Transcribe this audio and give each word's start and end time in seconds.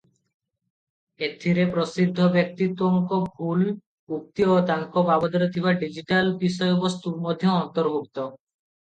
ଏଥିରେ 1.25 1.65
ପ୍ରସିଦ୍ଧ 1.73 2.29
ବ୍ୟକ୍ତିତ୍ୱଙ୍କ 2.35 3.19
ଭୁଲ 3.41 3.75
ଉକ୍ତି 4.17 4.47
ଓ 4.55 4.55
ତାଙ୍କ 4.71 5.05
ବାବଦରେ 5.11 5.49
ଥିବା 5.59 5.75
ଡିଜିଟାଲ 5.85 6.33
ବିଷୟବସ୍ତୁ 6.45 7.15
ମଧ୍ୟ 7.29 7.53
ଅନ୍ତର୍ଭୁକ୍ତ। 7.59 8.27